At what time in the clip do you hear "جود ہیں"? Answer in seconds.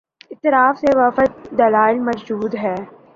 2.27-2.79